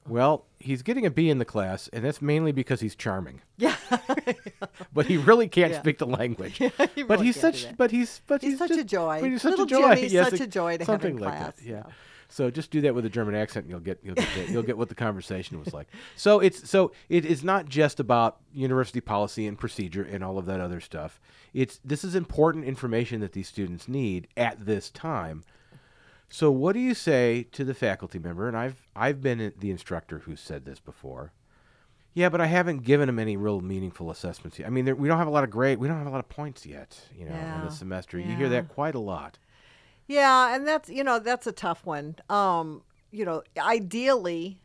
"Well, 0.09 0.45
he's 0.59 0.83
getting 0.83 1.07
a 1.07 1.11
B 1.11 1.29
in 1.31 1.39
the 1.39 1.45
class, 1.45 1.89
and 1.93 2.05
that's 2.05 2.21
mainly 2.23 2.53
because 2.53 2.81
he's 2.81 2.95
charming, 2.95 3.41
Yeah, 3.59 3.77
but 4.93 5.07
he 5.07 5.17
really 5.17 5.49
can't 5.49 5.73
Yeah. 5.73 5.81
speak 5.81 5.99
the 5.99 6.07
language. 6.07 6.57
he 6.95 7.03
but 7.03 7.21
he's 7.21 7.39
such, 7.39 7.77
but 7.77 7.91
he's, 7.91 8.21
but 8.27 8.41
He's 8.43 8.53
he's, 8.53 8.59
such 8.59 8.71
a 8.73 8.85
joy. 8.85 9.21
but 9.21 9.31
he's 9.31 9.43
such 9.43 9.51
Little 9.51 9.67
a 9.67 9.69
joy. 9.69 9.95
Jimmy's 9.97 10.13
Yes, 10.13 10.31
such 10.31 10.41
a 10.41 10.47
joy 10.47 10.77
to 10.79 10.85
have 10.85 11.05
in 11.05 11.17
like 11.19 11.37
class, 11.37 11.57
that. 11.57 11.65
Yeah. 11.65 11.73
yeah. 11.87 11.93
So 12.33 12.49
just 12.49 12.71
do 12.71 12.81
that 12.83 12.95
with 12.95 13.05
a 13.05 13.09
German 13.09 13.35
accent, 13.35 13.65
and 13.65 13.71
you'll 13.71 13.81
get 13.81 13.99
you'll 14.05 14.15
get 14.15 14.49
you'll 14.49 14.63
get 14.63 14.79
what 14.79 14.89
the 14.89 14.95
conversation 14.95 15.59
was 15.59 15.75
like. 15.75 15.89
So 16.17 16.39
it's 16.41 16.69
so 16.71 16.93
it 17.09 17.25
is 17.25 17.43
not 17.43 17.69
just 17.69 17.99
about 17.99 18.39
university 18.53 19.01
policy 19.01 19.47
and 19.49 19.59
procedure 19.59 20.03
and 20.05 20.23
all 20.23 20.39
of 20.39 20.47
that 20.47 20.61
other 20.61 20.81
stuff. 20.81 21.21
It's 21.53 21.81
this 21.85 22.05
is 22.05 22.15
important 22.15 22.65
information 22.67 23.21
that 23.21 23.33
these 23.33 23.49
students 23.49 23.89
need 23.89 24.29
at 24.37 24.65
this 24.65 24.91
time. 24.91 25.43
So 26.31 26.51
what 26.51 26.73
do 26.75 26.79
you 26.79 26.95
say 26.95 27.43
to 27.53 27.65
the 27.65 27.75
faculty 27.75 28.19
member? 28.19 28.47
And 28.49 28.57
I've 28.57 28.87
I've 28.95 29.21
been 29.21 29.53
the 29.59 29.71
instructor 29.71 30.21
who 30.21 30.37
said 30.37 30.65
this 30.65 30.79
before. 30.81 31.33
Yeah, 32.15 32.29
but 32.29 32.41
I 32.41 32.47
haven't 32.47 32.83
given 32.83 33.07
them 33.07 33.19
any 33.19 33.37
real 33.37 33.61
meaningful 33.61 34.11
assessments 34.11 34.59
yet. 34.59 34.67
I 34.67 34.71
mean, 34.71 34.85
there- 34.85 34.97
we 34.97 35.07
don't 35.07 35.19
have 35.19 35.29
a 35.29 35.31
lot 35.31 35.45
of 35.45 35.51
grade. 35.51 35.79
We 35.79 35.87
don't 35.87 35.99
have 35.99 36.07
a 36.09 36.11
lot 36.11 36.19
of 36.19 36.29
points 36.29 36.67
yet. 36.67 37.01
You 37.17 37.27
know, 37.27 37.33
in 37.33 37.37
Yeah, 37.37 37.65
the 37.65 37.71
semester, 37.71 38.19
you 38.19 38.35
hear 38.35 38.49
that 38.49 38.69
quite 38.69 38.95
a 38.95 39.01
lot. 39.01 39.39
Yeah, 40.09 40.55
and 40.55 40.67
that's 40.67 40.89
you 40.89 41.05
know 41.05 41.19
that's 41.19 41.47
a 41.47 41.53
tough 41.53 41.85
one. 41.85 42.17
Um, 42.29 42.83
you 43.11 43.25
know, 43.25 43.43
ideally, 43.59 44.59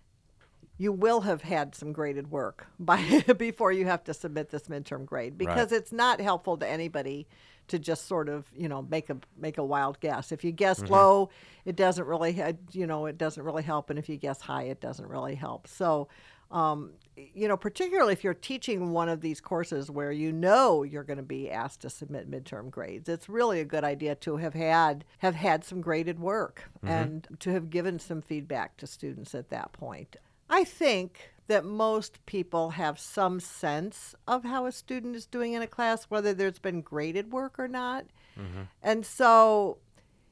you 0.77 0.91
will 0.91 1.21
have 1.21 1.41
had 1.43 1.73
some 1.75 1.93
graded 1.93 2.29
work 2.31 2.67
by 2.79 3.23
before 3.37 3.71
you 3.71 3.85
have 3.85 4.03
to 4.05 4.13
submit 4.13 4.49
this 4.49 4.63
midterm 4.63 5.05
grade 5.05 5.37
because 5.37 5.71
it's 5.71 5.91
not 5.91 6.19
helpful 6.19 6.57
to 6.57 6.67
anybody 6.67 7.27
to 7.67 7.79
just 7.79 8.07
sort 8.07 8.29
of 8.29 8.45
you 8.55 8.67
know 8.67 8.81
make 8.83 9.09
a 9.09 9.17
make 9.37 9.57
a 9.57 9.63
wild 9.63 9.99
guess. 9.99 10.31
If 10.31 10.43
you 10.43 10.51
guess 10.51 10.81
low, 10.89 11.29
it 11.65 11.75
doesn't 11.75 12.05
really 12.05 12.41
you 12.71 12.87
know 12.87 13.05
it 13.05 13.17
doesn't 13.17 13.43
really 13.43 13.63
help, 13.63 13.89
and 13.89 13.99
if 13.99 14.09
you 14.09 14.17
guess 14.17 14.41
high, 14.41 14.63
it 14.63 14.81
doesn't 14.81 15.07
really 15.07 15.35
help. 15.35 15.67
So. 15.67 16.07
Um, 16.51 16.91
you 17.17 17.47
know, 17.47 17.57
particularly 17.57 18.13
if 18.13 18.23
you're 18.23 18.35
teaching 18.35 18.91
one 18.91 19.09
of 19.09 19.19
these 19.19 19.41
courses 19.41 19.89
where 19.89 20.11
you 20.11 20.31
know 20.31 20.83
you're 20.83 21.03
going 21.03 21.17
to 21.17 21.23
be 21.23 21.49
asked 21.49 21.81
to 21.81 21.89
submit 21.89 22.29
midterm 22.29 22.69
grades, 22.69 23.09
it's 23.09 23.27
really 23.27 23.61
a 23.61 23.65
good 23.65 23.83
idea 23.83 24.13
to 24.15 24.37
have 24.37 24.53
had 24.53 25.05
have 25.17 25.33
had 25.33 25.63
some 25.63 25.81
graded 25.81 26.19
work 26.19 26.69
and 26.83 27.27
to 27.39 27.51
have 27.51 27.71
given 27.71 27.97
some 27.97 28.21
feedback 28.21 28.77
to 28.77 28.85
students 28.85 29.33
at 29.33 29.49
that 29.49 29.73
point. 29.73 30.17
I 30.49 30.63
think 30.63 31.31
that 31.47 31.65
most 31.65 32.25
people 32.25 32.71
have 32.71 32.99
some 32.99 33.39
sense 33.39 34.15
of 34.27 34.43
how 34.43 34.65
a 34.65 34.71
student 34.71 35.15
is 35.15 35.25
doing 35.25 35.53
in 35.53 35.61
a 35.61 35.67
class, 35.67 36.05
whether 36.05 36.33
there's 36.33 36.59
been 36.59 36.81
graded 36.81 37.31
work 37.31 37.59
or 37.59 37.67
not. 37.67 38.05
Mm-hmm. 38.37 38.63
And 38.81 39.05
so 39.05 39.77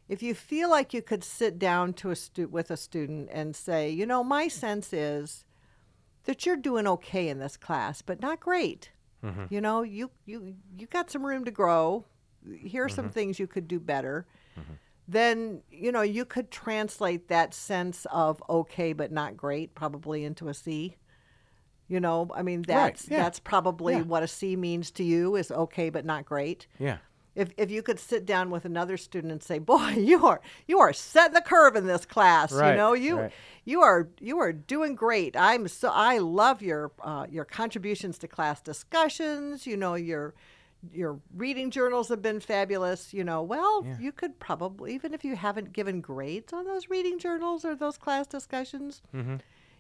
if 0.10 0.24
you 0.24 0.34
feel 0.34 0.70
like 0.70 0.94
you 0.94 1.02
could 1.02 1.24
sit 1.24 1.60
down 1.60 1.94
to 1.94 2.10
a 2.10 2.16
stu- 2.16 2.48
with 2.48 2.72
a 2.72 2.78
student 2.78 3.30
and 3.32 3.56
say, 3.56 3.90
you 3.90 4.06
know, 4.06 4.24
my 4.24 4.48
sense 4.48 4.92
is 4.92 5.46
that 6.26 6.46
you're 6.46 6.58
doing 6.58 6.88
okay 6.88 7.28
in 7.28 7.40
this 7.40 7.58
class, 7.58 8.02
but 8.02 8.22
not 8.22 8.40
great. 8.40 8.90
Mm-hmm. 9.24 9.46
You 9.50 9.62
know, 9.62 9.84
you 9.84 10.12
you 10.26 10.56
you 10.78 10.88
got 10.88 11.10
some 11.10 11.26
room 11.26 11.46
to 11.46 11.52
grow. 11.52 12.06
Here 12.60 12.84
are 12.84 12.90
some 12.90 13.06
mm-hmm. 13.06 13.14
things 13.14 13.40
you 13.40 13.48
could 13.48 13.68
do 13.68 13.80
better. 13.80 14.26
Then 15.08 15.62
you 15.70 15.92
know 15.92 16.02
you 16.02 16.26
could 16.26 16.50
translate 16.52 17.28
that 17.28 17.54
sense 17.54 18.06
of 18.12 18.42
okay 18.50 18.94
but 18.94 19.12
not 19.12 19.36
great 19.38 19.76
probably 19.76 20.24
into 20.24 20.48
a 20.48 20.54
C. 20.54 20.96
You 21.88 22.00
know, 22.00 22.30
I 22.34 22.42
mean 22.42 22.62
that's 22.64 23.08
yeah. 23.10 23.22
that's 23.24 23.40
probably 23.40 23.94
Yeah. 23.94 24.02
what 24.02 24.24
a 24.24 24.28
C 24.28 24.56
means 24.56 24.90
to 24.92 25.04
you 25.04 25.36
is 25.36 25.52
okay 25.52 25.90
but 25.90 26.06
not 26.06 26.26
great. 26.26 26.68
Yeah. 26.80 26.98
If 27.36 27.52
if 27.58 27.72
you 27.72 27.82
could 27.82 28.00
sit 28.00 28.26
down 28.26 28.52
with 28.52 28.64
another 28.64 28.96
student 28.96 29.32
and 29.32 29.42
say, 29.44 29.58
"Boy, 29.60 29.90
you 29.98 30.26
are 30.26 30.40
you 30.68 30.80
are 30.80 30.94
setting 30.94 31.34
the 31.34 31.42
curve 31.42 31.76
in 31.76 31.86
this 31.88 32.06
class. 32.06 32.52
Right, 32.54 32.72
You 32.72 32.78
know, 32.78 32.94
you 32.94 33.20
right. 33.20 33.32
you 33.66 33.82
are 33.82 34.08
you 34.20 34.38
are 34.40 34.54
doing 34.54 34.96
great. 34.96 35.36
I'm 35.36 35.68
so 35.68 35.90
I 35.92 36.20
love 36.20 36.62
your 36.62 36.92
uh, 37.02 37.26
your 37.30 37.44
contributions 37.46 38.18
to 38.20 38.28
class 38.28 38.62
discussions. 38.62 39.66
You 39.68 39.78
know 39.78 39.96
your 39.96 40.36
your 40.92 41.20
reading 41.36 41.72
journals 41.72 42.10
have 42.10 42.22
been 42.22 42.40
fabulous. 42.40 43.14
You 43.14 43.24
know, 43.24 43.42
well, 43.42 43.84
Yeah. 43.86 43.98
you 44.00 44.12
could 44.12 44.40
probably 44.40 44.94
even 44.94 45.14
if 45.14 45.24
you 45.24 45.36
haven't 45.36 45.72
given 45.74 46.02
grades 46.02 46.52
on 46.54 46.66
those 46.66 46.90
reading 46.90 47.20
journals 47.20 47.64
or 47.66 47.76
those 47.76 47.98
class 47.98 48.28
discussions, 48.28 49.02
Mm-hmm. 49.14 49.36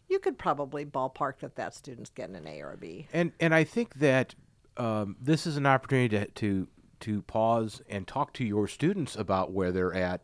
you 0.09 0.19
could 0.19 0.37
probably 0.37 0.85
ballpark 0.85 1.39
that 1.39 1.55
that 1.55 1.73
student's 1.73 2.09
getting 2.09 2.35
an 2.35 2.47
A 2.47 2.61
or 2.61 2.71
a 2.73 2.77
B. 2.77 3.07
And 3.13 3.31
and 3.39 3.53
I 3.53 3.63
think 3.63 3.95
that 3.95 4.35
um, 4.77 5.15
this 5.21 5.45
is 5.45 5.57
an 5.57 5.65
opportunity 5.65 6.17
to, 6.17 6.25
to 6.31 6.67
to 7.01 7.21
pause 7.23 7.81
and 7.89 8.07
talk 8.07 8.31
to 8.33 8.45
your 8.45 8.67
students 8.67 9.15
about 9.15 9.51
where 9.51 9.71
they're 9.73 9.93
at 9.93 10.21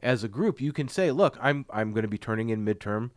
as 0.00 0.22
a 0.24 0.28
group. 0.28 0.60
You 0.60 0.72
can 0.72 0.86
say, 0.88 1.10
"Look, 1.10 1.36
I'm 1.40 1.66
I'm 1.70 1.92
going 1.92 2.02
to 2.02 2.08
be 2.08 2.18
turning 2.18 2.50
in 2.50 2.64
midterm 2.64 3.10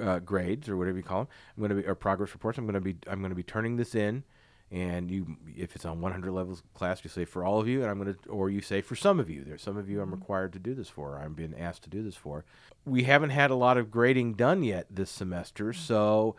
uh, 0.00 0.18
grades 0.20 0.68
or 0.68 0.76
whatever 0.76 0.96
you 0.96 1.02
call 1.04 1.20
them. 1.24 1.28
I'm 1.56 1.60
going 1.60 1.68
to 1.76 1.82
be 1.82 1.86
or 1.88 1.94
progress 1.94 2.32
reports. 2.32 2.58
I'm 2.58 2.64
going 2.64 2.74
to 2.74 2.80
be 2.80 2.96
I'm 3.06 3.20
going 3.20 3.30
to 3.30 3.36
be 3.36 3.42
turning 3.42 3.76
this 3.76 3.94
in." 3.94 4.24
And 4.70 5.10
you, 5.10 5.36
if 5.56 5.76
it's 5.76 5.84
on 5.84 6.00
100 6.00 6.32
levels 6.32 6.62
class, 6.74 7.04
you 7.04 7.10
say 7.10 7.24
for 7.24 7.44
all 7.44 7.60
of 7.60 7.68
you, 7.68 7.82
and 7.82 7.90
I'm 7.90 8.02
going 8.02 8.14
to, 8.14 8.28
or 8.28 8.50
you 8.50 8.60
say 8.60 8.80
for 8.80 8.96
some 8.96 9.20
of 9.20 9.30
you. 9.30 9.44
There's 9.44 9.62
some 9.62 9.76
of 9.76 9.88
you 9.88 10.00
I'm 10.00 10.06
mm-hmm. 10.06 10.16
required 10.16 10.52
to 10.54 10.58
do 10.58 10.74
this 10.74 10.88
for. 10.88 11.14
Or 11.14 11.18
I'm 11.18 11.34
being 11.34 11.54
asked 11.56 11.82
to 11.84 11.90
do 11.90 12.02
this 12.02 12.16
for. 12.16 12.44
We 12.84 13.04
haven't 13.04 13.30
had 13.30 13.50
a 13.50 13.54
lot 13.54 13.78
of 13.78 13.90
grading 13.90 14.34
done 14.34 14.64
yet 14.64 14.86
this 14.90 15.10
semester, 15.10 15.66
mm-hmm. 15.66 15.80
so 15.80 16.36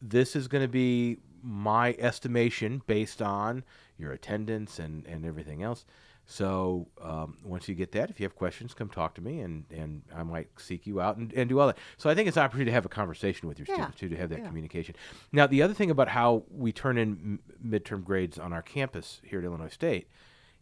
this 0.00 0.36
is 0.36 0.48
going 0.48 0.62
to 0.62 0.68
be 0.68 1.18
my 1.42 1.94
estimation 1.98 2.82
based 2.86 3.20
on 3.20 3.64
your 3.98 4.12
attendance 4.12 4.78
and, 4.78 5.06
and 5.06 5.24
everything 5.24 5.62
else. 5.62 5.84
So 6.26 6.86
um, 7.02 7.36
once 7.44 7.68
you 7.68 7.74
get 7.74 7.92
that, 7.92 8.08
if 8.08 8.18
you 8.20 8.24
have 8.24 8.34
questions, 8.36 8.74
come 8.74 8.88
talk 8.88 9.14
to 9.16 9.20
me, 9.20 9.40
and, 9.40 9.64
and 9.70 10.02
I 10.14 10.22
might 10.22 10.48
seek 10.58 10.86
you 10.86 11.00
out 11.00 11.16
and, 11.16 11.32
and 11.32 11.48
do 11.48 11.58
all 11.58 11.66
that. 11.66 11.78
So 11.98 12.08
I 12.08 12.14
think 12.14 12.28
it's 12.28 12.36
an 12.36 12.44
opportunity 12.44 12.70
to 12.70 12.74
have 12.74 12.86
a 12.86 12.88
conversation 12.88 13.48
with 13.48 13.58
your 13.58 13.66
Yeah, 13.68 13.74
students 13.74 13.98
too, 13.98 14.08
to 14.08 14.16
have 14.16 14.30
that 14.30 14.38
yeah. 14.40 14.46
communication. 14.46 14.94
Now, 15.32 15.46
the 15.46 15.62
other 15.62 15.74
thing 15.74 15.90
about 15.90 16.08
how 16.08 16.44
we 16.50 16.72
turn 16.72 16.96
in 16.96 17.10
m- 17.10 17.40
midterm 17.80 18.04
grades 18.04 18.38
on 18.38 18.52
our 18.52 18.62
campus 18.62 19.20
here 19.24 19.40
at 19.40 19.44
Illinois 19.44 19.68
State 19.68 20.08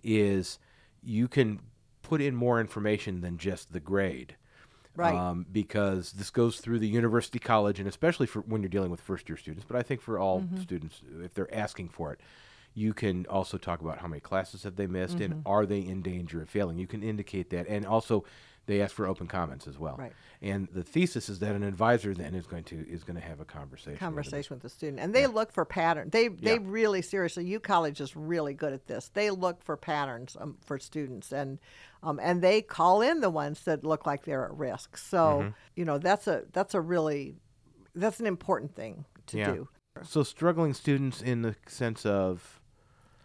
is 0.03 0.59
you 1.03 1.29
can 1.29 1.61
put 2.03 2.21
in 2.21 2.35
more 2.35 2.61
information 2.61 3.21
than 3.21 3.37
just 3.39 3.73
the 3.73 3.81
grade 3.81 4.37
Right. 4.97 5.15
um, 5.15 5.47
because 5.53 6.13
this 6.13 6.31
goes 6.31 6.59
through 6.59 6.81
the 6.81 6.89
university 6.89 7.39
college 7.39 7.79
and 7.79 7.89
especially 7.89 8.27
for 8.27 8.41
when 8.41 8.61
you're 8.61 8.69
dealing 8.69 8.91
with 8.91 9.01
first 9.01 9.29
year 9.29 9.37
students 9.37 9.65
but 9.67 9.77
i 9.77 9.83
think 9.83 10.01
for 10.01 10.19
all 10.19 10.41
Mm-hmm. 10.41 10.61
students 10.61 11.01
if 11.23 11.33
they're 11.33 11.55
asking 11.55 11.91
for 11.91 12.13
it 12.13 12.21
you 12.75 12.93
can 12.95 13.27
also 13.27 13.59
talk 13.59 13.81
about 13.81 13.99
how 13.99 14.07
many 14.07 14.21
classes 14.21 14.63
have 14.63 14.77
they 14.77 14.87
missed 14.87 15.19
Mm-hmm. 15.19 15.33
and 15.33 15.43
are 15.47 15.67
they 15.67 15.81
in 15.81 16.03
danger 16.03 16.41
of 16.43 16.49
failing 16.49 16.79
you 16.79 16.87
can 16.87 17.03
indicate 17.03 17.51
that 17.51 17.67
and 17.69 17.85
also 17.87 18.25
they 18.67 18.81
ask 18.81 18.95
for 18.95 19.07
open 19.07 19.27
comments 19.27 19.67
as 19.67 19.77
well 19.79 19.97
Right. 19.99 20.13
and 20.41 20.69
the 20.73 20.85
thesis 20.85 21.29
is 21.29 21.41
that 21.41 21.55
an 21.57 21.65
advisor 21.65 22.15
then 22.15 22.35
is 22.35 22.47
going 22.47 22.63
to 22.65 22.89
is 22.89 23.03
going 23.03 23.17
to 23.17 23.27
have 23.27 23.41
a 23.41 23.45
conversation 23.45 23.93
with 23.93 24.01
conversation 24.01 24.55
with 24.55 24.63
the 24.63 24.69
student 24.69 25.01
and 25.01 25.13
they 25.15 25.27
look 25.27 25.51
for 25.51 25.65
patterns. 25.65 26.13
they 26.13 26.29
they 26.29 26.53
Yeah. 26.55 26.59
really 26.63 27.03
seriously 27.03 27.45
u 27.47 27.59
college 27.59 28.01
is 28.01 28.15
really 28.15 28.55
good 28.55 28.73
at 28.73 28.87
this 28.87 29.09
they 29.15 29.31
look 29.31 29.63
for 29.65 29.77
patterns 29.77 30.37
um, 30.41 30.57
for 30.65 30.79
students 30.79 31.33
and 31.33 31.59
um, 32.05 32.21
and 32.23 32.41
they 32.43 32.63
call 32.63 33.03
in 33.03 33.21
the 33.21 33.31
ones 33.31 33.63
that 33.65 33.83
look 33.85 34.07
like 34.07 34.25
they're 34.25 34.45
at 34.45 34.55
risk 34.57 34.97
so 34.97 35.41
Mm-hmm. 35.41 35.51
you 35.75 35.85
know 35.85 35.99
that's 35.99 36.29
a 36.29 36.45
that's 36.53 36.75
a 36.75 36.81
really 36.81 37.35
that's 37.97 38.21
an 38.21 38.27
important 38.27 38.77
thing 38.77 39.05
to 39.27 39.39
Yeah. 39.39 39.53
do 39.53 39.69
so 40.05 40.23
struggling 40.23 40.73
students 40.73 41.21
in 41.21 41.43
the 41.43 41.57
sense 41.67 42.07
of 42.07 42.60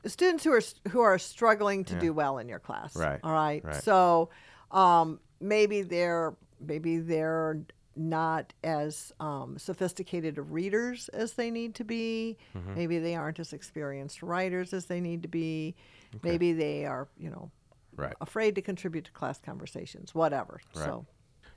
students 0.07 0.43
who 0.43 0.51
are 0.53 0.61
who 0.89 1.01
are 1.01 1.17
struggling 1.17 1.83
to 1.85 1.93
Yeah. 1.93 1.99
do 1.99 2.13
well 2.13 2.37
in 2.37 2.47
your 2.49 2.59
class. 2.59 2.95
Right, 2.95 3.19
All 3.23 3.33
right. 3.33 3.63
right. 3.63 3.83
So 3.83 4.29
um, 4.71 5.19
maybe 5.39 5.81
they're 5.81 6.35
maybe 6.59 6.97
they're 6.97 7.61
not 7.97 8.53
as 8.63 9.13
um, 9.19 9.57
sophisticated 9.57 10.37
readers 10.37 11.09
as 11.09 11.33
they 11.33 11.49
need 11.49 11.75
to 11.75 11.83
be. 11.83 12.37
Mm-hmm. 12.55 12.75
Maybe 12.75 12.99
they 12.99 13.15
aren't 13.15 13.39
as 13.39 13.53
experienced 13.53 14.21
writers 14.21 14.73
as 14.73 14.85
they 14.87 14.99
need 14.99 15.21
to 15.21 15.29
be. 15.29 15.75
Maybe 16.23 16.53
they 16.53 16.85
are, 16.85 17.07
you 17.17 17.29
know, 17.29 17.51
right 17.95 18.13
afraid 18.21 18.55
to 18.55 18.61
contribute 18.61 19.05
to 19.05 19.11
class 19.11 19.39
conversations. 19.39 20.13
Whatever. 20.13 20.59
So. 20.73 21.05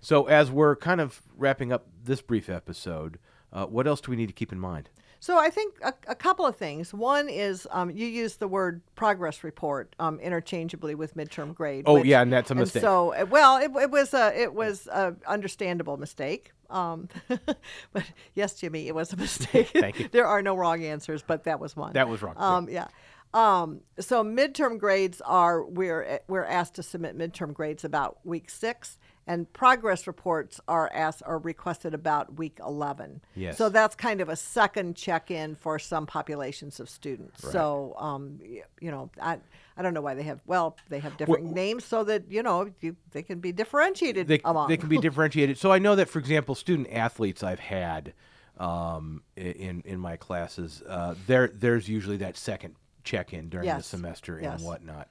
so 0.01 0.27
as 0.27 0.51
we're 0.51 0.77
kind 0.77 1.01
of 1.01 1.23
wrapping 1.37 1.73
up 1.73 1.87
this 2.05 2.21
brief 2.21 2.49
episode 2.49 3.19
uh, 3.53 3.67
what 3.67 3.87
else 3.87 4.01
do 4.01 4.11
we 4.11 4.17
need 4.17 4.27
to 4.27 4.33
keep 4.33 4.53
in 4.53 4.61
mind 4.61 4.91
So 5.21 5.39
I 5.39 5.51
think 5.51 5.75
a, 5.83 5.93
a 6.07 6.15
couple 6.15 6.47
of 6.47 6.57
things. 6.57 6.95
One 6.95 7.29
is 7.29 7.67
um, 7.71 7.91
you 7.91 8.07
use 8.07 8.37
the 8.37 8.49
word 8.49 8.83
progress 8.95 9.43
report 9.43 9.95
um, 9.99 10.21
interchangeably 10.21 10.95
with 10.95 11.17
midterm 11.17 11.55
grade. 11.55 11.85
Oh, 11.87 12.03
yeah, 12.03 12.23
and 12.23 12.33
that's 12.33 12.51
a 12.51 12.55
mistake. 12.55 12.83
So 12.83 13.15
uh, 13.15 13.27
well, 13.29 13.57
it, 13.57 13.71
it 13.81 13.91
was 13.91 14.15
a 14.15 14.41
it 14.41 14.55
was 14.55 14.87
a 14.87 15.15
understandable 15.27 15.97
mistake. 15.97 16.53
Um, 16.71 17.09
but 17.93 18.05
yes, 18.35 18.55
Jimmy, 18.55 18.89
it 18.89 18.95
was 18.95 19.13
a 19.13 19.17
mistake. 19.17 19.69
Thank 19.73 19.99
you. 19.99 20.09
there 20.13 20.27
are 20.27 20.43
no 20.43 20.55
wrong 20.55 20.85
answers, 20.85 21.23
but 21.27 21.45
that 21.45 21.59
was 21.61 21.77
one. 21.77 21.95
That 21.95 22.09
was 22.09 22.23
wrong, 22.23 22.35
yeah. 22.37 22.57
Um, 22.57 22.69
yeah. 22.69 22.89
Um, 23.35 23.81
so 24.01 24.25
midterm 24.25 24.79
grades 24.79 25.21
are 25.23 25.63
we're 25.65 26.21
we're 26.29 26.45
asked 26.45 26.75
to 26.77 26.83
submit 26.83 27.17
midterm 27.17 27.53
grades 27.53 27.85
about 27.85 28.19
week 28.25 28.49
six, 28.49 28.99
and 29.29 29.53
progress 29.53 30.07
reports 30.07 30.59
are 30.67 30.91
asked 30.93 31.23
are 31.25 31.39
requested 31.39 31.93
about 31.93 32.39
week 32.39 32.59
eleven. 32.67 33.21
Yes. 33.37 33.59
So 33.59 33.69
that's 33.69 33.95
kind 33.95 34.23
of 34.23 34.31
a 34.31 34.35
second 34.37 34.97
check-in 34.97 35.55
for 35.55 35.79
some 35.79 36.07
populations 36.07 36.81
of 36.81 36.89
students. 36.89 37.49
So 37.49 37.95
um, 37.99 38.41
you 38.81 38.91
know, 38.91 39.11
I 39.21 39.39
I 39.77 39.83
don't 39.83 39.93
know 39.93 40.01
why 40.01 40.15
they 40.15 40.23
have 40.23 40.41
well 40.47 40.77
they 40.89 40.99
have 41.01 41.19
different 41.19 41.45
names 41.53 41.85
so 41.85 42.03
that 42.05 42.25
you 42.31 42.43
know 42.43 42.71
you, 42.81 42.97
they 43.13 43.23
can 43.23 43.39
be 43.39 43.53
differentiated 43.53 44.29
they, 44.29 44.41
among. 44.45 44.69
they 44.69 44.79
can 44.79 44.89
be 44.89 44.99
differentiated. 45.09 45.59
So 45.59 45.71
I 45.71 45.79
know 45.79 45.95
that, 45.95 46.09
for 46.09 46.19
example, 46.19 46.55
student 46.55 46.89
athletes 46.91 47.43
I've 47.43 47.61
had 47.61 48.15
um, 48.59 49.23
in 49.37 49.83
in 49.85 50.01
my 50.01 50.17
classes, 50.17 50.83
uh, 50.89 51.15
there 51.27 51.49
there's 51.49 51.87
usually 51.87 52.17
that 52.17 52.39
second 52.39 52.77
check 53.05 53.35
in 53.35 53.51
during 53.51 53.67
the 53.67 53.75
Yes, 53.75 53.87
semester 53.87 54.41
yes. 54.43 54.59
and 54.59 54.67
whatnot. 54.67 55.09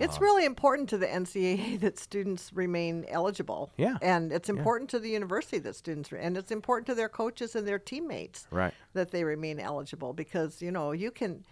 It's 0.00 0.20
really 0.20 0.44
important 0.44 0.88
to 0.90 0.98
the 0.98 1.06
NCAA 1.06 1.80
that 1.84 1.98
students 1.98 2.52
remain 2.52 3.04
eligible. 3.08 3.70
Yeah, 3.76 3.96
And 4.02 4.32
it's 4.32 4.48
important 4.48 4.90
to 4.90 4.98
the 4.98 5.10
university 5.10 5.58
that 5.58 5.74
students, 5.76 6.12
and 6.12 6.36
it's 6.36 6.50
important 6.50 6.86
to 6.86 6.94
their 6.94 7.08
coaches 7.08 7.54
and 7.56 7.66
their 7.66 7.78
teammates 7.78 8.46
Right. 8.50 8.74
that 8.94 9.10
they 9.10 9.24
remain 9.24 9.58
eligible 9.60 10.12
because, 10.12 10.62
you 10.62 10.70
know, 10.70 10.92
you 10.92 11.10
can, 11.10 11.44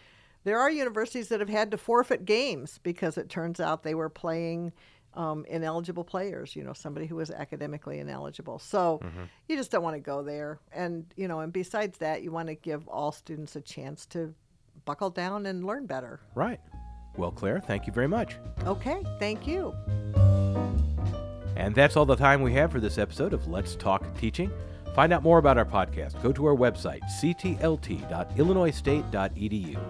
there 0.45 0.59
are 0.59 0.71
universities 0.71 1.29
that 1.29 1.41
have 1.41 1.49
had 1.49 1.71
to 1.73 1.79
forfeit 1.79 2.25
games 2.25 2.79
because 2.83 3.19
it 3.19 3.29
turns 3.29 3.61
out 3.61 3.83
they 3.83 3.95
were 3.95 4.09
playing 4.09 4.73
um, 5.15 5.45
ineligible 5.49 6.05
players, 6.05 6.55
you 6.55 6.63
know, 6.63 6.75
somebody 6.75 7.07
who 7.07 7.17
was 7.17 7.31
academically 7.31 7.99
ineligible. 8.01 8.59
So 8.59 9.01
you 9.49 9.57
just 9.57 9.71
don't 9.71 9.83
want 9.83 9.97
to 9.97 10.01
go 10.01 10.23
there. 10.23 10.59
And, 10.73 11.07
you 11.17 11.27
know, 11.27 11.41
and 11.41 11.53
besides 11.53 11.99
that, 11.99 12.23
you 12.23 12.31
want 12.31 12.49
to 12.49 12.55
give 12.55 12.87
all 12.87 13.13
students 13.13 13.57
a 13.57 13.63
chance 13.63 14.05
to 14.07 14.35
buckle 14.85 15.09
down 15.11 15.47
and 15.47 15.65
learn 15.65 15.87
better. 15.87 16.21
Right. 16.35 16.61
Well, 17.17 17.31
Claire, 17.31 17.61
thank 17.61 17.87
you 17.87 17.93
very 17.93 18.09
much. 18.09 18.37
Okay, 18.65 19.03
thank 19.19 19.47
you. 19.47 19.75
And 21.57 21.75
that's 21.75 21.97
all 21.97 22.07
the 22.07 22.17
time 22.17 22.43
we 22.43 22.53
have 22.53 22.71
for 22.71 22.81
this 22.81 22.99
episode 22.99 23.33
of 23.33 23.49
Let's 23.49 23.75
Talk 23.77 24.05
Teaching. 24.19 24.51
Find 24.95 25.11
out 25.13 25.23
more 25.23 25.39
about 25.39 25.57
our 25.59 25.65
podcast. 25.65 26.23
Go 26.23 26.33
to 26.33 26.47
our 26.47 26.55
website, 26.55 27.03
ctlt.illinoisstate.edu. 27.21 29.81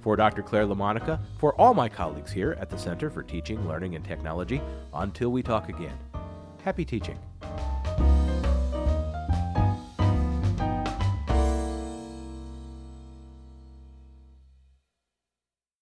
For 0.00 0.16
Dr. 0.16 0.42
Claire 0.42 0.66
LaMonica, 0.66 1.20
for 1.38 1.54
all 1.60 1.74
my 1.74 1.88
colleagues 1.88 2.32
here 2.32 2.56
at 2.58 2.70
the 2.70 2.78
Center 2.78 3.10
for 3.10 3.22
Teaching, 3.22 3.68
Learning, 3.68 3.96
and 3.96 4.04
Technology, 4.04 4.62
until 4.94 5.30
we 5.30 5.42
talk 5.42 5.68
again, 5.68 5.98
happy 6.64 6.86
teaching. 6.86 7.18